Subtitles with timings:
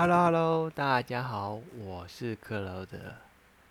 [0.00, 3.16] Hello Hello，大家好，我是克劳德，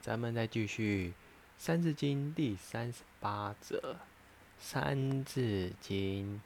[0.00, 1.10] 咱们再继续
[1.56, 3.78] 《三字经》第三十八则，
[4.58, 6.40] 《三字经》：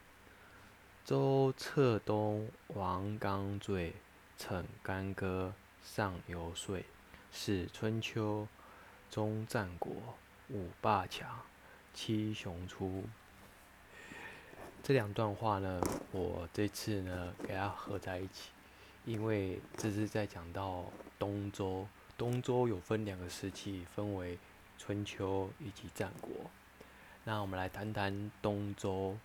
[1.08, 3.94] 周策东，王刚坠，
[4.36, 6.84] 逞干戈，上游说，
[7.32, 8.46] 始春秋，
[9.10, 9.94] 终战国，
[10.50, 11.40] 五霸强，
[11.94, 13.04] 七雄出。
[14.82, 15.80] 这两段话呢，
[16.12, 18.50] 我这次呢给它合在一起。
[19.10, 20.84] 因为这是在讲到
[21.18, 21.84] 东周，
[22.16, 24.38] 东周有分两个时期，分为
[24.78, 26.30] 春秋以及战国。
[27.24, 29.18] 那我们来谈谈东周。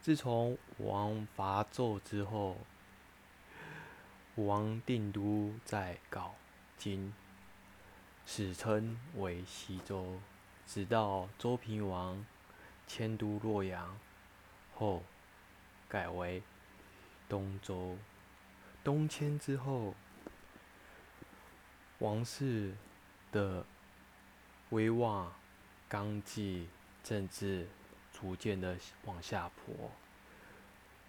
[0.00, 2.56] 自从武王伐纣之后，
[4.36, 6.30] 武王定都在镐
[6.78, 7.12] 京，
[8.24, 10.18] 史称为西周。
[10.66, 12.24] 直到周平王
[12.86, 13.98] 迁都洛阳
[14.74, 15.02] 后，
[15.90, 16.42] 改为
[17.28, 17.98] 东周。
[18.86, 19.92] 东迁之后，
[21.98, 22.72] 王室
[23.32, 23.66] 的
[24.70, 25.32] 威望、
[25.88, 26.68] 纲纪、
[27.02, 27.66] 政治
[28.12, 29.90] 逐渐的往下坡。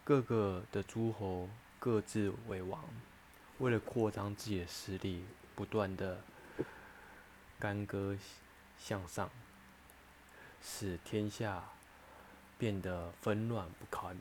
[0.03, 1.47] 各个的诸侯
[1.77, 2.83] 各自为王，
[3.59, 6.19] 为了扩张自己的势力，不断的
[7.59, 8.17] 干戈
[8.79, 9.29] 向上，
[10.63, 11.63] 使天下
[12.57, 14.17] 变得纷乱不堪。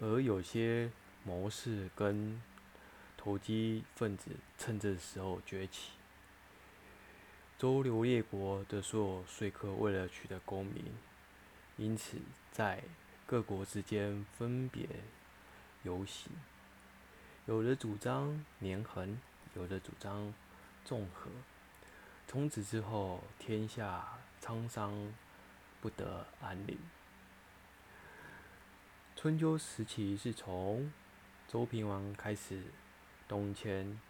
[0.00, 0.90] 而有些
[1.24, 2.42] 谋士跟
[3.16, 5.92] 投机分子趁这时候崛起。
[7.56, 10.84] 周流列国的所有说客为了取得功名，
[11.76, 12.18] 因此
[12.50, 12.82] 在
[13.24, 14.88] 各国之间分别
[15.84, 16.32] 游行，
[17.46, 19.20] 有的主张连横，
[19.54, 20.34] 有的主张
[20.84, 21.32] 纵横。
[22.26, 25.14] 从此之后，天下沧桑，
[25.80, 26.76] 不得安宁。
[29.14, 30.92] 春秋时期是从。
[31.52, 32.62] 周平王开始
[33.28, 34.00] 东迁，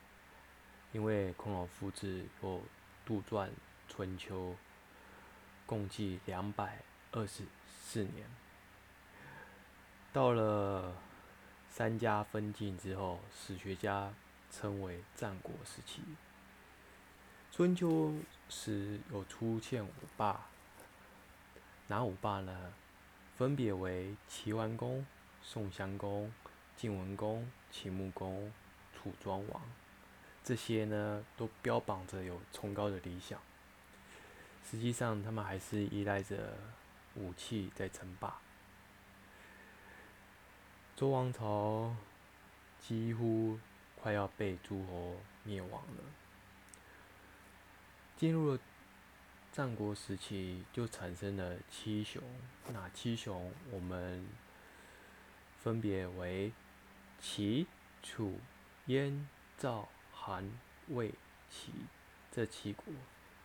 [0.93, 2.63] 因为孔老夫子有
[3.05, 3.49] 杜撰
[3.89, 4.53] 《春秋》，
[5.67, 8.31] 共计两百二十四年。
[10.13, 10.95] 到了
[11.69, 14.15] 三家分晋之后，史学家
[14.49, 16.01] 称为战国时期。
[17.51, 18.15] 春秋
[18.49, 20.47] 时有出现五霸，
[21.89, 22.73] 哪五霸呢？
[23.37, 25.05] 分别为齐桓公、
[25.43, 26.33] 宋襄公。
[26.77, 28.53] 晋文公、秦穆公、
[28.93, 29.63] 楚庄王，
[30.43, 33.41] 这些呢都标榜着有崇高的理想，
[34.69, 36.57] 实际上他们还是依赖着
[37.15, 38.39] 武器在称霸。
[40.97, 41.95] 周王朝
[42.81, 43.59] 几乎
[43.95, 46.03] 快要被诸侯灭亡了。
[48.17, 48.61] 进入了
[49.53, 52.23] 战国时期，就产生了七雄。
[52.73, 54.27] 那七雄，我们
[55.61, 56.53] 分别为。
[57.23, 57.69] 齐、
[58.03, 58.41] 楚、
[58.87, 60.51] 燕、赵、韩、
[60.89, 61.15] 魏、
[61.49, 61.73] 齐
[62.33, 62.85] 这七国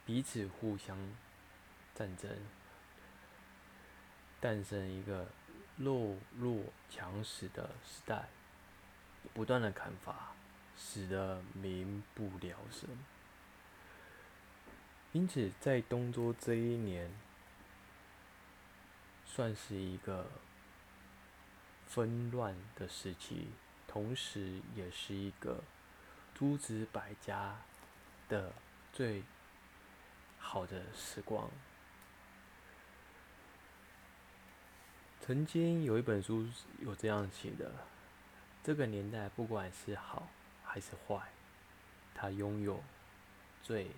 [0.04, 0.98] 彼此互相
[1.94, 2.30] 战争，
[4.42, 5.28] 诞生一个
[5.78, 8.30] 弱肉强食的时代，
[9.34, 10.34] 不断的砍伐，
[10.76, 12.90] 使得民不聊生。
[15.12, 17.12] 因此，在东周这一年，
[19.24, 20.30] 算是一个
[21.86, 23.50] 纷乱的时期。
[23.88, 25.64] 同时，也是一个
[26.36, 27.56] 诸子百家
[28.30, 28.53] 的
[28.94, 29.24] 最
[30.38, 31.50] 好的时光。
[35.22, 36.47] 曾经有一本书
[36.80, 37.72] 有这样写的：
[38.64, 40.28] 这个年代，不管是好
[40.64, 41.31] 还是坏，
[42.14, 42.84] 它拥有
[43.64, 43.90] 最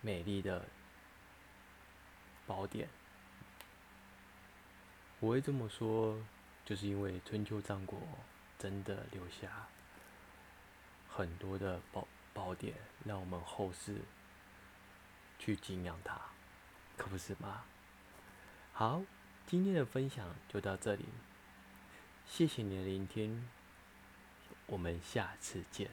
[0.00, 0.64] 美丽的
[2.46, 2.88] 宝典。
[5.20, 6.18] 我会这么说。
[6.66, 7.96] 就是因为春秋战国
[8.58, 9.68] 真的留下
[11.08, 14.00] 很多的宝宝典，让我们后世
[15.38, 16.20] 去敬仰它，
[16.96, 17.62] 可不是吗？
[18.72, 19.02] 好，
[19.46, 21.04] 今天的分享就到这里，
[22.26, 23.48] 谢谢你的聆听，
[24.66, 25.88] 我们下次见。